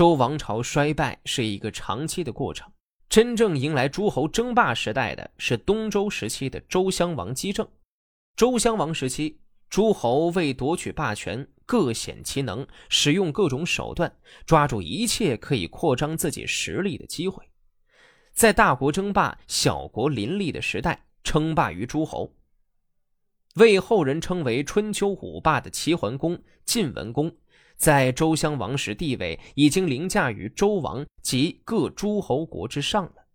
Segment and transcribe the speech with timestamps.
[0.00, 2.72] 周王朝衰败是一个长期的过程，
[3.10, 7.68] 真正迎来诸侯争霸时代的是东周时期的周襄王姬政。
[8.34, 14.10] 周襄王时期，诸侯为夺取霸权，各显其能，使用各种手段，
[14.46, 17.44] 抓住一切可以扩张自己实力的机会。
[18.32, 22.34] 在大国争霸、小国林立的时代，称霸于诸侯。
[23.56, 27.36] 为后人称为春秋五霸的齐桓公、晋文公，
[27.80, 33.26] 在周襄王时地位已经凌驾于周王及各诸侯国之上了。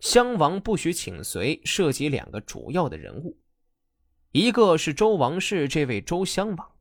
[0.00, 3.38] 襄王不许请随，涉及两个主要的人物，
[4.32, 6.72] 一个是周王室这位周襄王，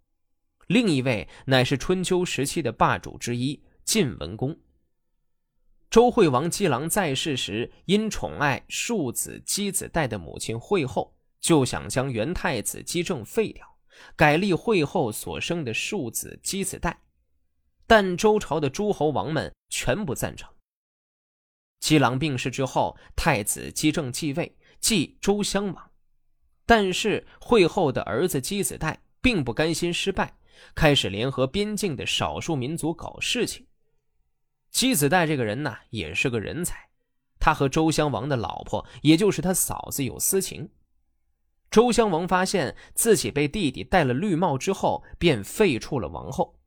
[0.67, 4.59] 另一位乃是春秋时期的霸主之一晋文公。
[5.89, 11.15] 周惠王姬郎在世时，因宠爱庶子姬子代的母亲惠后。
[11.39, 13.72] 就想将元太子姬政废掉，
[14.15, 17.01] 改立惠后所生的庶子姬子代，
[17.85, 20.51] 但周朝的诸侯王们全不赞成。
[21.79, 25.91] 姬郎病逝之后，太子姬政继位，即周襄王。
[26.65, 30.37] 但是惠后的儿子姬子代并不甘心失败，
[30.73, 33.67] 开始联合边境的少数民族搞事情。
[34.71, 36.89] 姬子代这个人呢，也是个人才，
[37.37, 40.69] 他和周襄王的老婆，也就是他嫂子有私情。
[41.73, 46.59] 周襄王发现自己被弟弟戴了绿帽之后，便废黜了王后。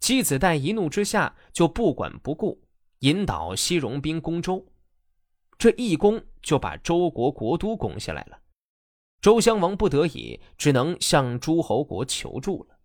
[0.00, 2.60] 姬子代一怒之下，就不管不顾，
[2.98, 4.66] 引导西戎兵攻周。
[5.56, 8.40] 这一攻就把周国国都攻下来了。
[9.20, 12.76] 周襄王不得已，只能向诸侯国求助了。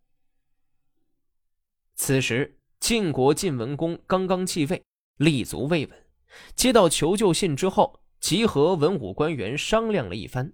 [1.96, 4.84] 此时，晋国晋文公刚刚继位，
[5.18, 6.06] 立足未稳。
[6.56, 10.54] 接到求救信之后，集合文武官员商量了一番。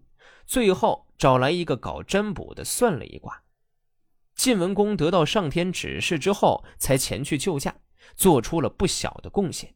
[0.49, 3.43] 最后找来一个搞占卜的算了一卦，
[4.33, 7.75] 晋文公得到上天指示之后，才前去救驾，
[8.15, 9.75] 做出了不小的贡献。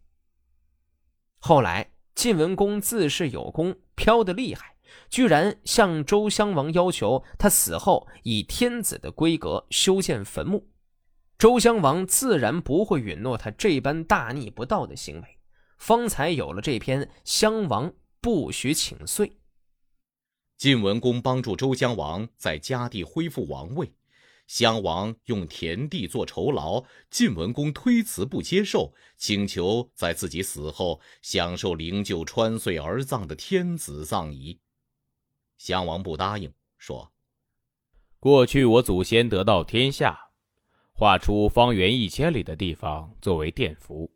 [1.38, 4.76] 后来晋文公自恃有功，飘得厉害，
[5.12, 10.72] 居然向周襄王要求他死后以天子的规格修建坟墓，
[11.38, 15.38] 周襄王自然不会允诺他这般大逆不道的行为，
[15.78, 19.38] 方才有了这篇“襄王不许请罪”。
[20.64, 23.92] 晋文公帮助周襄王在嘉地恢复王位，
[24.48, 34.58] 襄王用田地做酬劳，晋文公推辞不接受，请求在自己死后享受灵柩穿穗而葬的天子葬仪。
[35.58, 37.12] 襄王不答应，说
[38.22, 40.18] ：“过去我祖先得到天下，
[40.94, 44.10] 划出方圆一千里的地方作为殿服，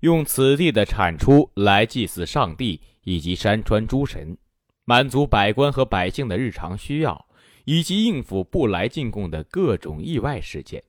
[0.00, 4.38] 用此地的产出来祭祀上帝以及山川诸神。”
[4.88, 7.26] 满足百官和百姓的日常需要，
[7.64, 10.82] 以及应付不来进贡的各种意外事件。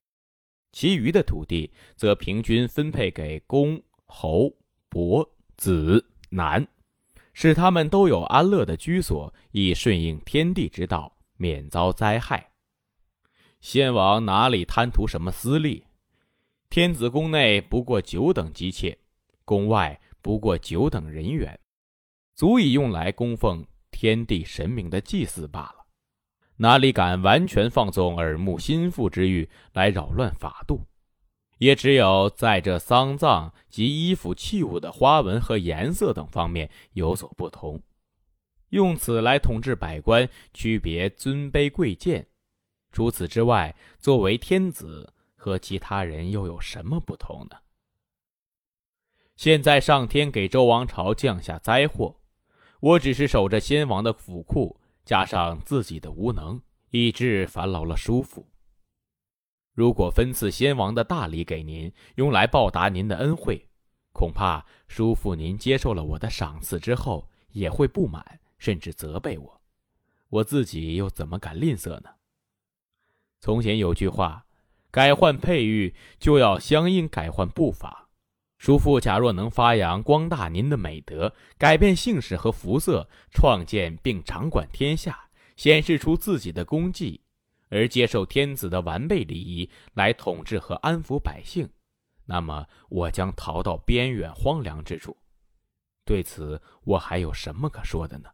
[0.71, 4.53] 其余的土地则平均分配给公、侯、
[4.87, 5.27] 伯、
[5.57, 6.67] 子、男，
[7.33, 12.51] 使他们都有安乐的居所，以顺应天地之道，免遭灾害。
[13.59, 15.83] 先王哪里贪图什么私利？
[16.69, 18.95] 天子宫内不过九等机妾，
[19.43, 21.59] 宫外不过九等人员，
[22.35, 23.65] 足以用来供奉。
[23.99, 25.87] 天地神明的祭祀罢了，
[26.57, 30.85] 哪里敢完全放纵耳目心腹之欲来扰乱法度？
[31.57, 37.81] 也只有在这丧葬及衣服器物的花纹和颜色等方面有所不同，
[38.69, 42.27] 用此来统治百官，区别尊卑贵贱。
[42.91, 47.57] 除此之外，作为天子和其他人又有什么不同呢？
[49.35, 52.16] 现在上天给周王朝降下灾祸。
[52.79, 56.61] 我只是守着先王的府库，加上自己的无能，
[56.91, 58.47] 以致烦劳了叔父。
[59.73, 63.69] 如果分赐先王的大礼给您，用来报答您的恩惠，
[64.11, 69.61] 恐怕叔父您接受了我的赏赐之后，也会不满，甚至责备我。
[70.29, 72.09] 我自己又怎么敢吝啬呢？
[73.39, 74.45] 从前有句话：
[74.91, 78.06] 改换佩玉，就要相应改换步伐。
[78.57, 87.21] 叔父，假若能发扬光大您的美德，改变姓氏和服色，创建并掌管天下，显示出自己的功绩，
[87.69, 91.69] 而接受天子的完备礼仪来统治和安抚百姓，
[92.25, 95.15] 那么我将逃到边远荒凉之处。
[96.03, 98.29] 对此，我还有什么可说的呢？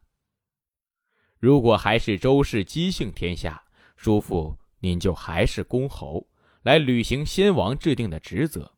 [1.37, 3.61] 如果还是周氏姬姓天下，
[3.97, 6.25] 叔父您就还是公侯，
[6.61, 8.71] 来履行先王制定的职责，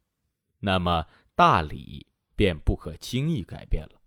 [0.60, 1.06] 那么。
[1.36, 4.02] 大礼便不可轻易改变了。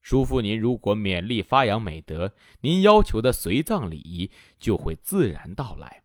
[0.00, 6.04] 叔父，您如果勉力发扬美德，您要求的随葬礼仪就会自然到来。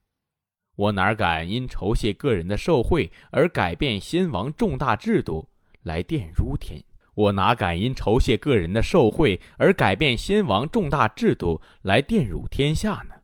[0.76, 5.48] 我哪敢因酬谢个人的受贿而改变先王重大制度
[5.84, 6.84] 来玷污天？
[7.14, 13.16] 我哪敢因酬谢个人的受贿而改变先王重大制度来玷辱天下呢？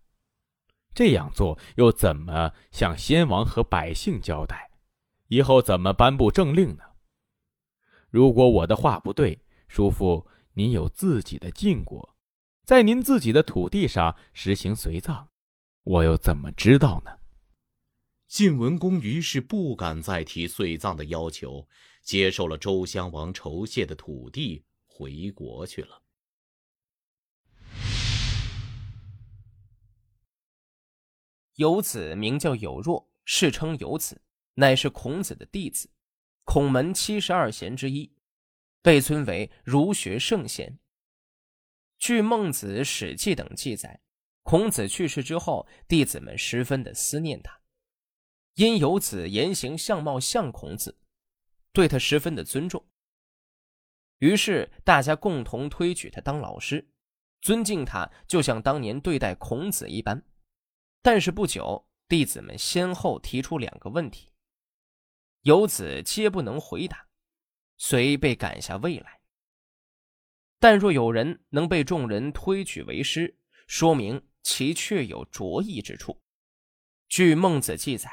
[0.93, 4.69] 这样做又怎么向先王和百姓交代？
[5.27, 6.83] 以后怎么颁布政令呢？
[8.11, 12.13] 如果我的话不对，叔父，您有自己的晋国，
[12.65, 15.29] 在您自己的土地上实行随葬，
[15.83, 17.19] 我又怎么知道呢？
[18.27, 21.69] 晋文公于是不敢再提随葬的要求，
[22.03, 26.01] 接受了周襄王酬谢的土地，回国去了。
[31.55, 34.21] 有子名叫有若，世称有子，
[34.55, 35.89] 乃是孔子的弟子，
[36.53, 38.13] 孔门七十二贤之一。
[38.81, 40.79] 被尊为儒学圣贤。
[41.97, 44.01] 据《孟子》《史记》等记载，
[44.43, 47.61] 孔子去世之后，弟子们十分的思念他。
[48.55, 50.99] 因有子言行相貌像孔子，
[51.71, 52.85] 对他十分的尊重。
[54.17, 56.91] 于是大家共同推举他当老师，
[57.39, 60.21] 尊敬他，就像当年对待孔子一般。
[61.01, 64.30] 但是不久，弟子们先后提出两个问题，
[65.41, 67.07] 游子皆不能回答。
[67.77, 69.21] 遂被赶下位来。
[70.59, 73.35] 但若有人能被众人推举为师，
[73.65, 76.21] 说明其确有卓异之处。
[77.09, 78.11] 据孟子记载，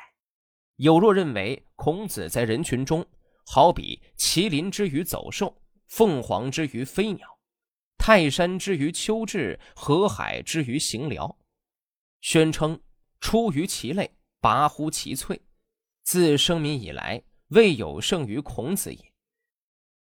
[0.76, 3.06] 有若认为孔子在人群中，
[3.44, 7.38] 好比麒麟之于走兽，凤凰之于飞鸟，
[7.98, 11.38] 泰山之于丘岚，河海之于行辽，
[12.22, 12.80] 宣称
[13.20, 15.38] 出于其类，拔乎其萃，
[16.10, 19.12] 自生民以来，未有胜于孔子也。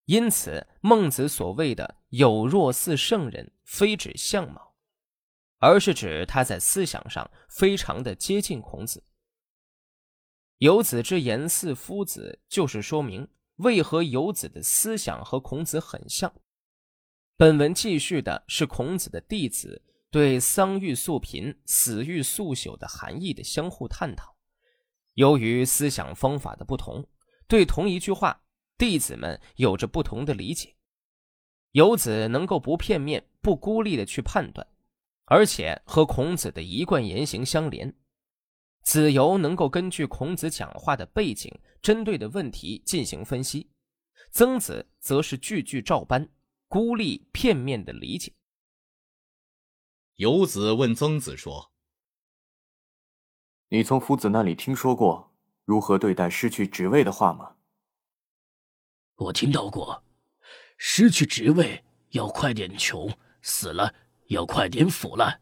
[0.06, 4.76] 因此，孟子所谓的“有若似圣人”，非指相貌，
[5.58, 9.04] 而是指他在思想上非常的接近孔子。
[10.60, 16.32] 有子之言似夫子，就是说明为何有子的思想和孔子很像。
[17.36, 24.37] 本文记叙的是孔子的弟子对“丧欲速贫，死欲速朽”的含义的相互探讨。
[25.18, 27.04] 由于思想方法的不同，
[27.48, 28.44] 对同一句话。
[28.78, 30.76] 弟子们有着不同的理解，
[31.72, 34.68] 游子能够不片面、不孤立的去判断，
[35.26, 37.92] 而且和孔子的一贯言行相连；
[38.84, 43.72] 子游能够根据孔子讲话的背景、针对的问题进行分析；
[44.30, 46.30] 曾子则是句句照搬，
[46.68, 48.32] 孤立片面的理解。
[50.18, 51.72] 游子问曾子说
[53.70, 55.34] ：“你从夫子那里听说过
[55.66, 57.56] 如何对待失去职位的话吗？”
[59.16, 60.04] 我听到过，
[60.78, 63.12] 失去职位要快点穷，
[63.42, 63.94] 死了
[64.28, 65.42] 要快点腐烂。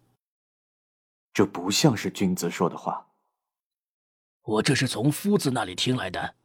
[1.33, 3.09] 这不像是君子说的话。
[4.41, 6.35] 我这是从夫子那里听来的。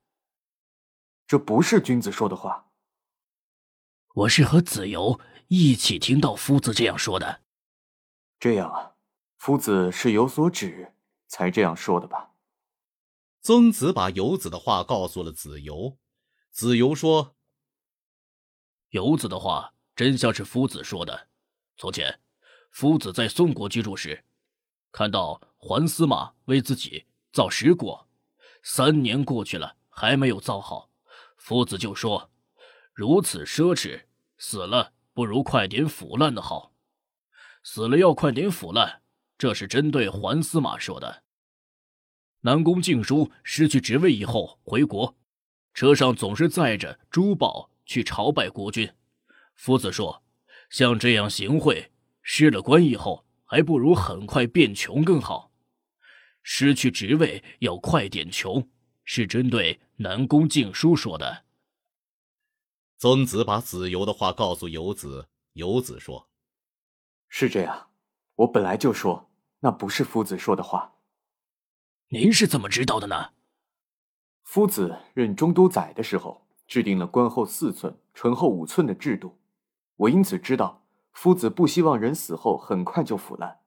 [1.27, 2.67] 这不是君子说的话。
[4.15, 7.43] 我是和子游一起听到夫子这样说的。
[8.41, 8.97] 这样啊，
[9.37, 10.93] 夫子是有所指
[11.31, 12.33] 才这样说的吧？
[13.41, 15.97] 曾子把游子的话告诉了子游。
[16.51, 17.37] 子游说
[18.91, 21.29] ：“游子的话真像是夫子说的。
[21.77, 22.21] 从前，
[22.73, 24.25] 夫子在宋国居住时，
[24.91, 28.07] 看到桓司马为自己造石椁，
[28.65, 30.91] 三年过去了还没有造好，
[31.37, 32.33] 夫子就说
[32.93, 34.07] ：‘如此奢侈，
[34.37, 36.75] 死了不如快点腐烂的好。’
[37.63, 39.03] 死了要快点腐烂，
[39.41, 41.23] 这是针对桓司马说的。
[42.43, 45.17] 南宫敬叔失去职位以后回国。”
[45.73, 48.93] 车上总是载着珠宝去朝拜国君，
[49.55, 50.23] 夫子说
[50.69, 55.51] ：“像这样行贿，失了官以后，还不如很快变穷更好。
[56.43, 58.69] 失去职位要快点穷，
[59.07, 61.47] 是针对南宫敬叔说的。”
[62.99, 66.29] 曾子把子游的话告诉游子，游子说
[67.31, 67.91] ：“是这样，
[68.35, 69.30] 我本来就说
[69.61, 70.93] 那不是夫子说的话。
[72.09, 73.31] 您是怎么知道的呢？”
[74.43, 79.39] 夫子任中都宰的时候，制定了官后四寸、淳厚五寸的制度。
[79.97, 83.61] 我因此知道，夫子不希望人死后很快就腐烂。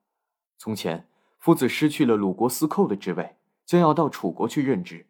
[0.57, 1.07] 从前，
[1.39, 5.07] 夫子失去了鲁国司寇的职位，将要到楚国去任职。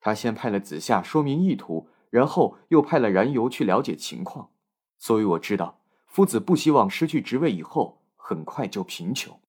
[0.00, 4.50] 他先派了子夏说明意图，然后又派了冉由去了解情况。
[4.98, 9.40] 所以我知道，夫子不希望失去职位以后很快就贫穷。